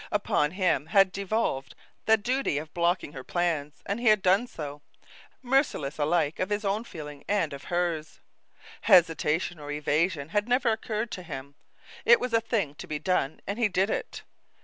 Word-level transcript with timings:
Upon 0.11 0.49
him 0.53 0.87
had 0.87 1.11
devolved 1.11 1.75
the 2.07 2.17
duty 2.17 2.57
of 2.57 2.73
blocking 2.73 3.13
her 3.13 3.23
plans, 3.23 3.83
and 3.85 3.99
he 3.99 4.07
had 4.07 4.23
done 4.23 4.47
so 4.47 4.81
merciless 5.43 5.99
alike 5.99 6.39
of 6.39 6.49
his 6.49 6.65
own 6.65 6.85
feeling 6.85 7.23
and 7.27 7.53
of 7.53 7.65
hers. 7.65 8.19
Hesitation 8.89 9.59
or 9.59 9.69
evasion 9.69 10.29
had 10.29 10.49
never 10.49 10.71
occurred 10.71 11.11
to 11.11 11.21
him. 11.21 11.53
It 12.03 12.19
was 12.19 12.33
a 12.33 12.41
thing 12.41 12.73
to 12.81 12.87
be 12.87 12.97
done, 12.97 13.41
and 13.45 13.59
he 13.59 13.67
did 13.67 13.91
it. 13.91 14.23